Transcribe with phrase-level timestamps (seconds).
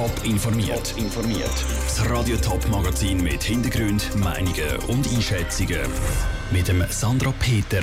[0.00, 0.94] Top informiert.
[0.96, 1.52] informiert.
[1.84, 5.82] Das Radio Top Magazin mit Hintergrund, Meinungen und Einschätzungen
[6.50, 7.82] mit dem Sandra Peter.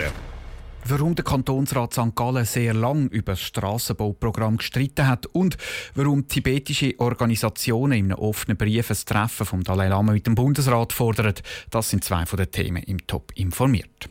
[0.85, 2.15] Warum der Kantonsrat St.
[2.15, 5.57] Gallen sehr lang über das Strassenbauprogramm gestritten hat und
[5.93, 10.93] warum tibetische Organisationen in einem offenen Brief ein Treffen vom Dalai Lama mit dem Bundesrat
[10.93, 11.35] fordern,
[11.69, 14.09] das sind zwei von den Themen im Top informiert.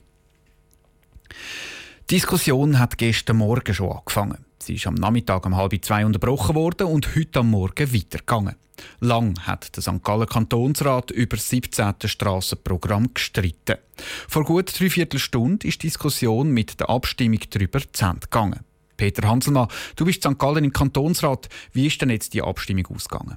[2.09, 4.46] Die Diskussion hat gestern Morgen schon angefangen.
[4.67, 8.57] Sie ist am Nachmittag um halb zwei unterbrochen worden und heute am Morgen weitergegangen.
[8.99, 10.03] Lang hat der St.
[10.03, 11.95] Gallen Kantonsrat über das 17.
[12.05, 13.77] Strassenprogramm gestritten.
[14.27, 18.61] Vor gut dreiviertel Stunde ist die Diskussion mit der Abstimmung darüber zu Ende gegangen.
[18.97, 20.37] Peter Hanselmann, du bist St.
[20.37, 21.49] Gallen im Kantonsrat.
[21.73, 23.37] Wie ist denn jetzt die Abstimmung ausgegangen?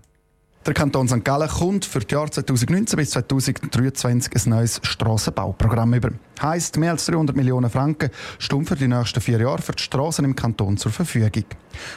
[0.66, 1.24] Der Kanton St.
[1.24, 6.10] Gallen kommt für die Jahre 2019 bis 2023 ein neues Strassenbauprogramm über.
[6.42, 8.10] Heißt mehr als 300 Millionen Franken
[8.40, 11.46] stehen für die nächsten vier Jahre für die Straßen im Kanton zur Verfügung.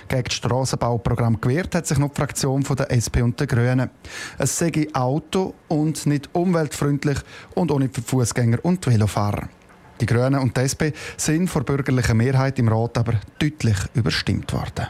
[0.07, 3.91] Gegen das Strassenbauprogramm gewehrt hat sich noch die Fraktion der SP und der Grünen.
[4.39, 7.19] Es sei Auto und nicht umweltfreundlich
[7.57, 9.49] und ohne für Fußgänger und Velofahrer.
[10.01, 14.87] Die Grünen und die SP sind vor bürgerlicher Mehrheit im Rat aber deutlich überstimmt worden.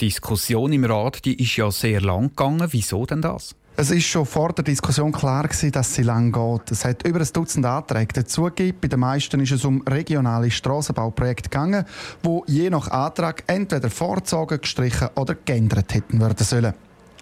[0.00, 2.68] Die Diskussion im Rat die ist ja sehr lang gegangen.
[2.70, 3.56] Wieso denn das?
[3.76, 6.70] Es ist schon vor der Diskussion klar gewesen, dass sie lang geht.
[6.70, 8.78] Es hat über ein Dutzend Anträge dazugegeben.
[8.80, 11.84] Bei den meisten ist es um regionale Strassenbauprojekte gegangen,
[12.22, 16.74] wo je nach Antrag entweder vorgezogen, gestrichen oder geändert hätten werden sollen.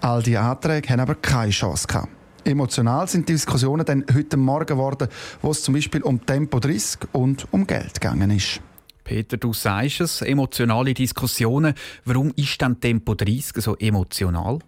[0.03, 2.09] All diese Anträge haben aber keine Chance gehabt.
[2.45, 5.09] Emotional sind die Diskussionen dann heute Morgen geworden,
[5.41, 8.61] wo es zum Beispiel um Tempo 30 und um Geld gegangen ist.
[9.07, 11.75] Peter, du sagst es, emotionale Diskussionen.
[12.05, 14.59] Warum ist denn Tempo 30 so emotional?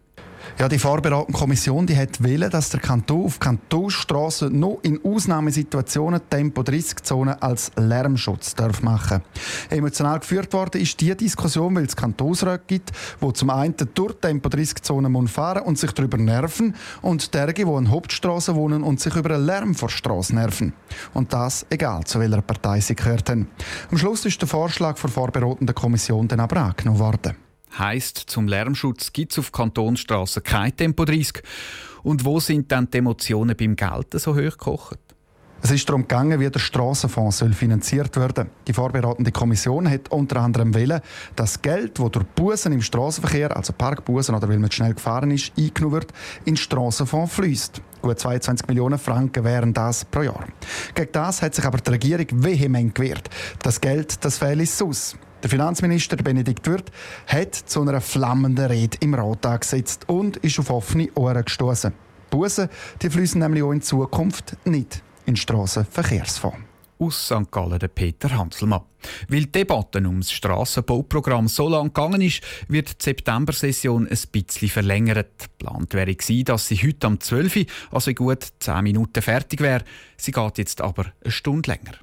[0.56, 6.20] Ja, die vorbereitende Kommission die hat wollen, dass der Kanton auf Kantonsstraßen noch in Ausnahmesituationen
[6.28, 9.22] Tempo 30 Zonen als Lärmschutz darf machen.
[9.70, 14.48] Emotional geführt worden ist die Diskussion, weil es Kantonsräte gibt, wo zum einen durch Tempo
[14.48, 19.14] 30 Zonen fahren und sich darüber nerven und derige, die an Hauptstraßen wohnen und sich
[19.14, 20.72] über einen Lärm vor Straße nerven.
[21.14, 23.48] Und das egal, zu welcher Partei sie gehört haben.
[23.90, 27.47] Am Schluss ist der Vorschlag der vorbereitenden Kommission dann aber angenommen worden.
[27.78, 31.42] Heißt, zum Lärmschutz gibt es auf Kantonsstraßen kein Tempo 30.
[32.02, 34.98] Und wo sind dann die Emotionen beim Gelten so hoch gekocht?
[35.60, 38.48] Es ist darum gegangen, wie der Strassenfonds soll finanziert werden.
[38.68, 41.00] Die vorbereitende Kommission hat unter anderem wollen,
[41.34, 45.52] dass Geld, das durch Bußen im Straßenverkehr, also Parkbußen oder weil man schnell gefahren ist,
[45.58, 46.12] eingenommen wird,
[46.44, 47.82] in den Strassenfonds fließt.
[48.02, 50.46] Gut 22 Millionen Franken wären das pro Jahr.
[50.94, 53.28] Gegen das hat sich aber die Regierung vehement gewehrt.
[53.60, 55.16] Das Geld, das fehlt aus.
[55.42, 56.90] Der Finanzminister Benedikt Wirth
[57.28, 61.92] hat zu einer flammenden Rede im Rat angesetzt und ist auf offene Ohren gestoßen.
[62.28, 62.68] Bussen
[63.00, 66.58] die fließen nämlich auch in Zukunft nicht in den Strassenverkehrsfonds.
[66.98, 67.52] Aus St.
[67.52, 68.80] Gallen der Peter Hanselmann.
[69.28, 74.68] Weil die Debatte um das Strassenbauprogramm so lang gegangen ist, wird die September-Session ein bisschen
[74.68, 75.28] verlängert.
[75.38, 77.56] Geplant wäre gewesen, dass sie heute am 12.
[77.56, 79.84] Uhr, also gut 10 Minuten fertig wäre.
[80.16, 81.98] Sie geht jetzt aber eine Stunde länger.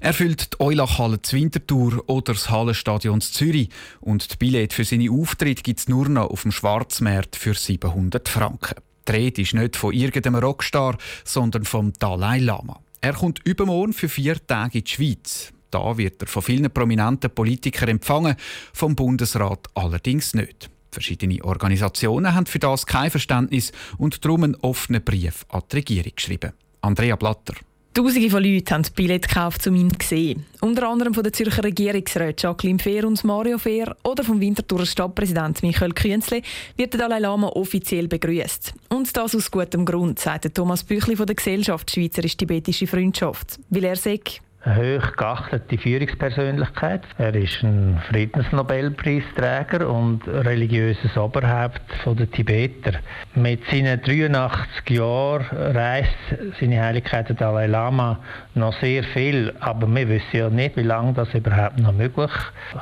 [0.00, 3.68] Er füllt die Eulachhalle zu Winterthur oder das Hallenstadion zu Zürich
[4.00, 8.28] und die Billett für seine Auftritte gibt es nur noch auf dem Schwarzmarkt für 700
[8.28, 8.76] Franken.
[9.08, 12.80] Die Rede ist nicht von irgendeinem Rockstar, sondern vom Dalai Lama.
[13.00, 15.52] Er kommt übermorgen für vier Tage in die Schweiz.
[15.70, 18.36] Da wird er von vielen prominenten Politikern empfangen,
[18.72, 20.70] vom Bundesrat allerdings nicht.
[20.90, 26.12] Verschiedene Organisationen haben für das kein Verständnis und darum einen offenen Brief an die Regierung
[26.14, 26.52] geschrieben.
[26.80, 27.54] Andrea Blatter.
[27.94, 30.46] Tausende von Leuten haben Billett gekauft, um ihn zu sehen.
[30.60, 35.62] Unter anderem von der Zürcher Regierungsräte Jacqueline Fehr und Mario Fehr oder vom Winterthurer Stadtpräsident
[35.62, 36.42] Michael Künzle
[36.76, 38.72] wird der Dalai Lama offiziell begrüßt.
[38.90, 43.58] Und das aus gutem Grund, sagt Thomas Büchli von der Gesellschaft Schweizerisch-Tibetische Freundschaft.
[43.70, 47.02] Weil er sagt, eine hochgeachtete Führungspersönlichkeit.
[47.16, 52.98] Er ist ein Friedensnobelpreisträger und religiöses Oberhaupt der Tibeter.
[53.34, 56.08] Mit seinen 83 Jahren reist
[56.60, 58.18] seine Heiligkeit der Dalai Lama
[58.54, 62.32] noch sehr viel, aber wir wissen ja nicht, wie lange das überhaupt noch möglich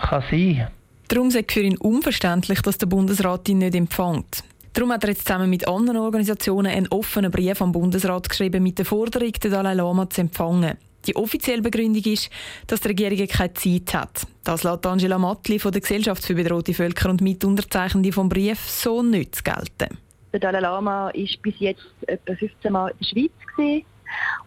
[0.09, 0.69] kann sein.
[1.09, 4.43] Darum ist für ihn unverständlich, dass der Bundesrat ihn nicht empfängt.
[4.73, 8.79] Darum hat er jetzt zusammen mit anderen Organisationen einen offenen Brief am Bundesrat geschrieben mit
[8.79, 10.77] der Forderung, den Dalai Lama zu empfangen.
[11.07, 12.31] Die offizielle Begründung ist,
[12.67, 14.27] dass die Regierung keine Zeit hat.
[14.45, 19.03] Das lässt Angela Mattli von der Gesellschaft für bedrohte Völker und Mitunterzeichnende vom Brief so
[19.03, 19.99] nicht gelten.
[20.33, 23.33] Der Dalai Lama war bis jetzt etwa 15 Mal in der Schweiz.
[23.57, 23.85] Gewesen.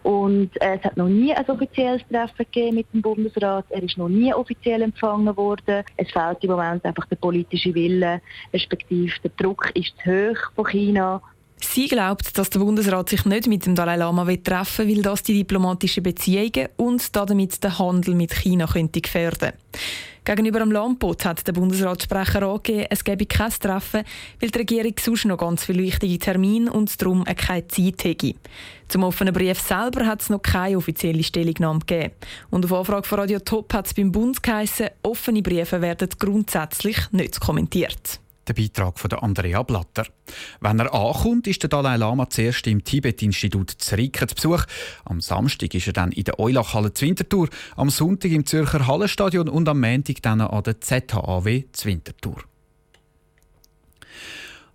[0.02, 3.66] Und es hat noch nie ein offizielles Treffen gegeben mit dem Bundesrat.
[3.68, 5.84] Er ist noch nie offiziell empfangen worden.
[5.96, 8.20] Es fehlt im Moment einfach der politische Wille,
[8.52, 11.22] respektive der Druck ist zu hoch von China.
[11.62, 15.22] Sie glaubt, dass der Bundesrat sich nicht mit dem Dalai Lama treffen will, weil das
[15.22, 19.52] die diplomatischen Beziehungen und damit den Handel mit China könnte gefährden.
[20.24, 24.04] Gegenüber dem Landbot hat der Bundesratssprecher angegeben, es gebe kein Treffen,
[24.40, 28.34] weil die Regierung sonst noch ganz viele wichtige Termine und darum keine Zeit hätte.
[28.88, 32.12] Zum offenen Brief selber hat es noch keine offizielle Stellungnahme gegeben.
[32.50, 36.98] Und auf Anfrage von Radio Top hat es beim Bund geheißen, offene Briefe werden grundsätzlich
[37.12, 38.20] nicht kommentiert.
[38.50, 40.06] Der Beitrag von Andrea Blatter.
[40.60, 44.64] Wenn er ankommt, ist der Dalai Lama zuerst im Tibet-Institut Zriken zu Besuch.
[45.04, 49.68] Am Samstag ist er dann in der Eulachhalle Zwintertour, am Sonntag im Zürcher Hallenstadion und
[49.68, 52.42] am Montag dann an der ZHAW Zwintertour.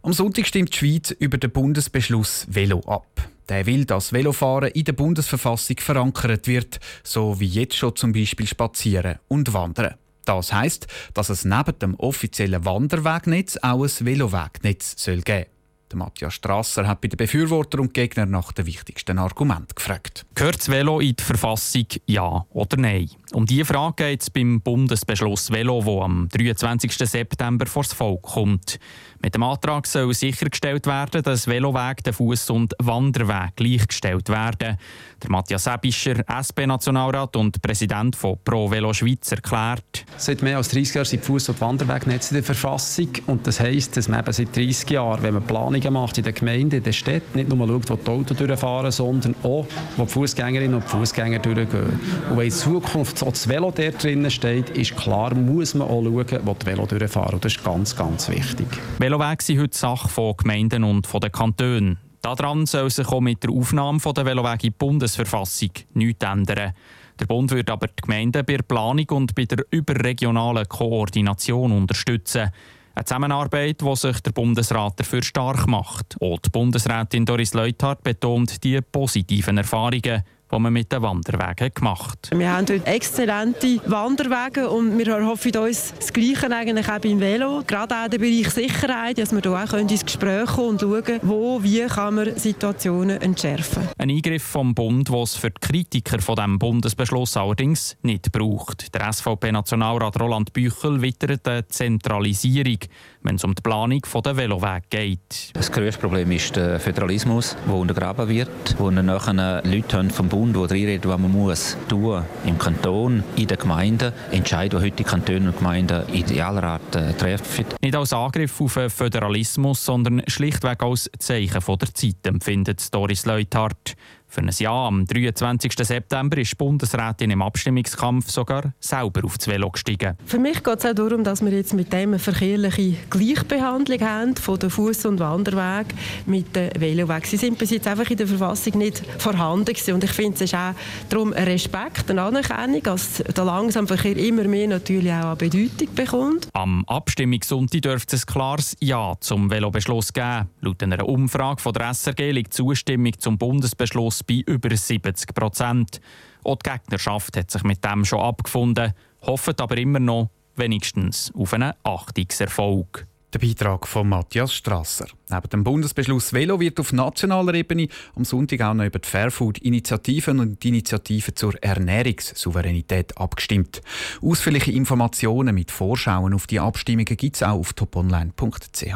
[0.01, 3.29] Am Sonntag stimmt die Schweiz über den Bundesbeschluss Velo ab.
[3.49, 8.47] Der will, dass Velofahren in der Bundesverfassung verankert wird, so wie jetzt schon zum Beispiel
[8.47, 9.95] Spazieren und Wandern.
[10.25, 15.54] Das heißt, dass es neben dem offiziellen Wanderwegnetz auch ein Velowegnetz soll geben
[15.95, 20.25] der Matthias Strasser hat bei den Befürwortern und Gegnern nach den wichtigsten Argumenten gefragt.
[20.35, 23.09] Gehört das Velo in die Verfassung, ja oder nein?
[23.31, 26.91] Um diese Frage geht es beim Bundesbeschluss Velo, der am 23.
[26.93, 28.79] September vor das Volk kommt.
[29.21, 34.77] Mit dem Antrag soll sichergestellt werden, dass Veloweg, der Fuß- und Wanderweg gleichgestellt werden.
[35.23, 40.05] Der Matthias Ebischer, SP-Nationalrat und Präsident von Pro Velo Schweiz, erklärt.
[40.17, 43.09] Seit mehr als 30 Jahren sind Fuß- und Wanderwegnetze in der Verfassung.
[43.25, 46.33] Und das heisst, dass man eben seit 30 Jahren, wenn man Planungen macht in den
[46.33, 49.65] Gemeinden, in den Städten, nicht nur schaut, wo die Autos durchfahren, sondern auch,
[49.97, 51.99] wo die Fußgängerinnen und Fußgänger durchgehen.
[52.29, 56.03] Und wenn in Zukunft auch das Velo dort drinnen steht, ist klar, muss man auch
[56.03, 57.35] schauen, wo die Velo durchfahren.
[57.35, 58.67] Und das ist ganz, ganz wichtig.
[58.99, 61.97] Velowege sind heute Sache von Gemeinden und von den Kantonen.
[62.21, 66.73] Daran soll sich auch mit der Aufnahme der Velowege in die Bundesverfassung nichts ändern.
[67.19, 72.49] Der Bund wird aber die Gemeinden bei der Planung und bei der überregionalen Koordination unterstützen.
[72.95, 76.15] Eine Zusammenarbeit, wo sich der Bundesrat dafür stark macht.
[76.21, 82.51] Die Bundesrätin Doris Leuthard betont die positiven Erfahrungen die man mit den Wanderwegen gemacht Wir
[82.51, 87.63] haben dort exzellente Wanderwege und wir erhoffen uns das Gleiche eigentlich auch beim Velo.
[87.65, 91.63] Gerade auch der Bereich Sicherheit, dass wir hier auch ins Gespräch kommen und schauen, wo,
[91.63, 93.87] wie kann man Situationen entschärfen.
[93.97, 98.93] Ein Eingriff vom Bund, es für die Kritiker von dem Bundesbeschluss allerdings nicht braucht.
[98.93, 102.79] Der SVP-Nationalrat Roland Büchel wittert eine Zentralisierung,
[103.23, 105.51] wenn es um die Planung der Velowege geht.
[105.53, 110.59] Das grösste Problem ist der Föderalismus, der untergraben wird, wo nachher Leute vom Bund, die
[110.59, 115.49] reinreden, was man muss tun im Kanton, in den Gemeinden, entscheiden, die heute die Kantone
[115.49, 117.65] und Gemeinden idealer Art äh, treffen.
[117.81, 123.95] Nicht als Angriff auf den Föderalismus, sondern schlichtweg als Zeichen der Zeit, empfindet Doris Leuthardt.
[124.27, 125.71] Für ein Jahr am 23.
[125.77, 130.17] September ist die Bundesrätin im Abstimmungskampf sogar selber auf das Velo gestiegen.
[130.25, 134.35] Für mich geht es auch darum, dass wir jetzt mit dem eine verkehrliche Gleichbehandlung haben
[134.35, 135.87] von den Fuß- und Wanderweg
[136.25, 137.25] mit den Velowegen.
[137.25, 139.93] Sie sind bis jetzt einfach in der Verfassung nicht vorhanden gewesen.
[139.93, 140.73] und ich finde es ist auch
[141.09, 146.49] darum ein Respekt, eine Anerkennung, dass der Langsamverkehr immer mehr natürlich auch an Bedeutung bekommt.
[146.53, 150.49] Am Abstimmungssonntag dürfte es ein klares Ja zum Velobeschluss geben.
[150.61, 156.01] Laut einer Umfrage von der SRG liegt Zustimmung zum Bundesbeschluss bei über 70 Prozent.
[156.43, 161.53] Auch die Gegnerschaft hat sich mit dem schon abgefunden, hofft aber immer noch wenigstens auf
[161.53, 163.07] einen Achtungserfolg.
[163.33, 165.07] Der Beitrag von Matthias Strasser.
[165.29, 170.39] Neben dem Bundesbeschluss Velo wird auf nationaler Ebene am Sonntag auch noch über die Fairfood-Initiativen
[170.39, 173.81] und die Initiativen zur Ernährungssouveränität abgestimmt.
[174.21, 178.95] Ausführliche Informationen mit Vorschauen auf die Abstimmungen gibt es auch auf toponline.ch.